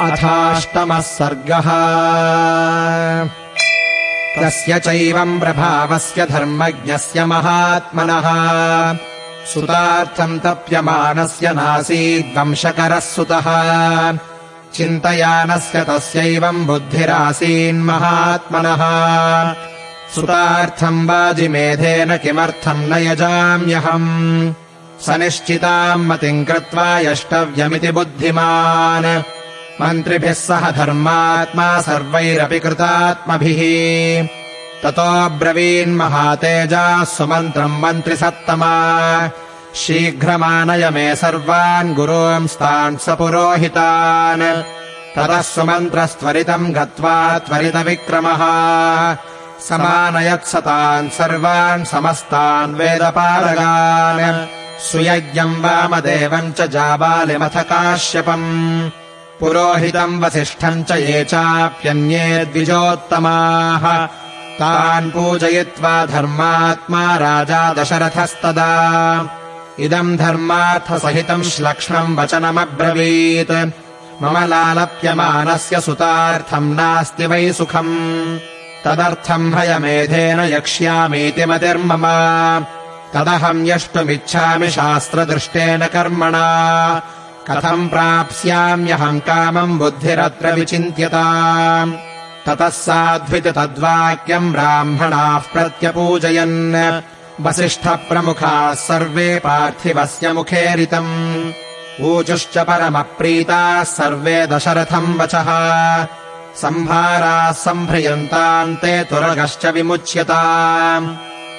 [0.00, 1.62] अथाष्टमः सर्गः।
[4.36, 8.28] तस्य चैवम् प्रभावस्य धर्मज्ञस्य महात्मनः।
[9.54, 14.18] सुतार्थम् तप्यमानस्य नासीद्वंशकरः सुतः।
[14.74, 18.82] चिन्तयानस्य तस्यैवम् बुद्धिरासीन्महात्मनः
[20.14, 24.54] सुतार्थम् वाजिमेधेन किमर्थम् न यजाम्यहम्।
[25.06, 29.37] स निश्चिताम् मतिम् कृत्वा यष्टव्यमिति बुद्धिमान्
[29.80, 34.28] मन्त्रिभिः सह धर्मात्मा सर्वैरपि कृतात्मभिः।
[34.82, 39.30] ततोऽब्रवीन्महातेजाः सुमन्त्रम् मन्त्रिसत्तमा
[39.74, 44.62] शीघ्रमानय मे सर्वान् गुरोंस्तान् स पुरोहितान्।
[45.16, 48.42] ततः सुमन्त्रस्त्वरितम् गत्वा त्वरितविक्रमः।
[49.68, 54.46] समानयत्सतान् सर्वान् समस्तान् वेदपारगान्
[54.80, 58.90] सुयज्ञम् वामदेवम् च जाबालिमथ काश्यपम्
[59.40, 64.06] पुरोहितम् वसिष्ठम् च ये चाप्यन्ये द्विजोत्तमाः।
[64.58, 68.70] तान् पूजयित्वा धर्मात्मा राजा दशरथस्तदा।
[69.80, 73.70] इदम् धर्मार्थसहितम् श्लक्ष्मम् वचनमब्रवीत्।
[74.22, 78.38] मम लालप्यमानस्य सुतार्थम् नास्ति वै सुखम्।
[78.84, 82.02] तदर्थम् भयमेधेन यक्ष्यामीति मतिर्मम।
[83.14, 87.02] तदहम् यष्टुमिच्छामि शास्त्रदृष्टेन कर्मणा
[87.50, 91.86] कथम् प्राप्स्याम्यहम् कामम् बुद्धिरत्र विचिन्त्यता
[92.46, 97.02] ततः साध्विति तद्वाक्यम् ब्राह्मणाः प्रत्यपूजयन्।
[97.40, 101.52] वसिष्ठप्रमुखाः सर्वे पार्थिवस्य मुखेरितम्।
[102.00, 106.06] ऊचुश्च परमप्रीताः सर्वे दशरथम् वचः।
[106.56, 111.16] सम्भाराः सम्भ्रियन्ताम् ते तुरगश्च विमुच्यताम्।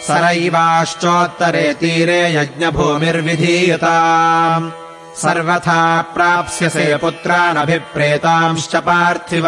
[0.07, 9.43] सरैवाश्चोत्तरे तीरे यज्ञभूमिर्विधीयताम् सर्वथा प्राप्स्यसे पुत्रानभिप्रेतांश्च पार्थिव।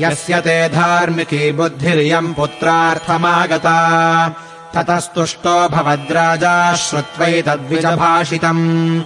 [0.00, 4.34] यस्य ते धार्मिकी बुद्धिरियम् पुत्रार्थमागता।
[4.74, 9.02] ततस्तुष्टो भवद्राजा श्रुत्वैतद्विजभाषितम्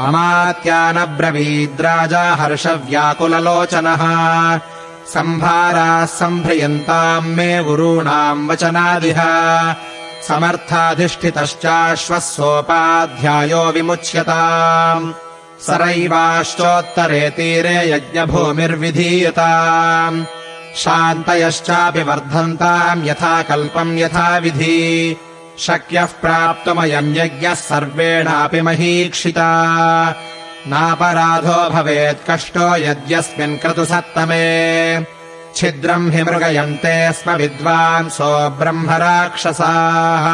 [0.00, 4.02] अमात्यानब्रवीद्राजा हर्षव्याकुललोचनः।
[5.06, 9.22] सम्भाराः सम्भ्रियन्ताम् मे गुरूणाम् वचनादिह
[10.28, 15.12] समर्थाधिष्ठितश्चाश्वः सोपाध्यायो विमुच्यताम्।
[15.60, 20.24] सरैवाश्चोत्तरे तीरे यज्ञभूमिर्विधीयताम्।
[20.76, 25.16] शान्तयश्चापि वर्धन्ताम् यथा कल्पम् यथाविधि
[25.58, 30.14] शक्यः प्राप्तुमयम् यज्ञः सर्वेणापि महीक्षिता।
[30.68, 35.15] नापराधो भवेत् कष्टो यद्यस्मिन् क्रतुसत्तमे
[35.56, 40.26] छिद्रम् हि मृगयन्ते स्म विद्वांसो ब्रह्मराक्षसाः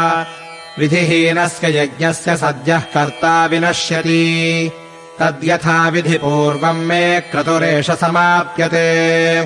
[0.79, 4.73] विधिहीनस्य यज्ञस्य सद्यः कर्ता विनश्यति।
[5.21, 9.45] तद्यथा विधिपूर्वम् मे क्रतुरेष समाप्यते।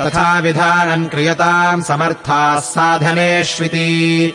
[0.00, 4.34] तथा विधानम् क्रियताम् समर्थाः साधनेष्विति।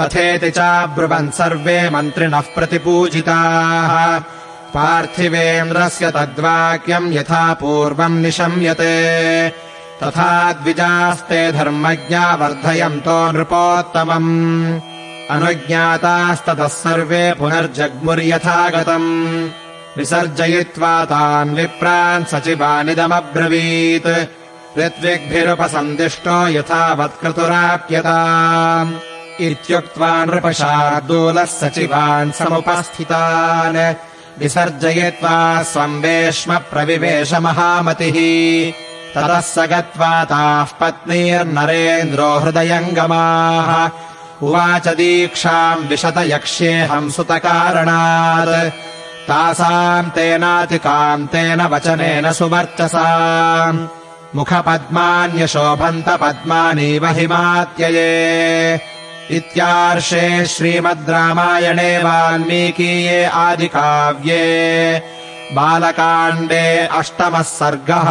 [0.00, 4.18] तथेति चाब्रुवन् सर्वे मन्त्रिणः प्रतिपूजिताः।
[4.74, 9.48] पार्थिवेन्द्रस्य तद्वाक्यम् यथा पूर्वम् निशम्यते
[10.02, 14.80] तथा द्विजास्ते धर्मज्ञा वर्धयन्तो नृपोत्तमम्।
[15.30, 19.48] अनुज्ञातास्ततः सर्वे पुनर्जग्मुर्यथा गतम्
[19.98, 24.10] विसर्जयित्वा तान् विप्रान् सचिवानिदमब्रवीत्।
[24.78, 28.18] ऋत्विग्भिरुपसन्दिष्टो यथावत्क्रतुराप्यता
[29.40, 33.94] इत्युक्त्वा नृपशार्दूलः सचिवान् समुपस्थितान्।
[34.40, 38.18] विसर्जयित्वा स्वम् वेश्म प्रविवेश महामतिः
[39.14, 43.70] ततः स गत्वा ताः पत्नीर्नरेन्द्रो हृदयङ्गमाः।
[44.46, 48.70] उवाच दीक्षाम् विशतयक्ष्येऽहम् सुतकारणात्
[49.28, 53.08] तासाम् तेनातिकाम् तेन वचनेन सुवर्चसा
[54.34, 58.10] मुखपद्मान्यशोभन्त पद्मानीव हिमात्यये।
[59.30, 64.42] इत्यार्षे श्रीमद् रामायणे वाल्मीकीये आदिकाव्ये
[65.56, 66.64] बालकाण्डे
[66.98, 68.08] अष्टमः सर्गः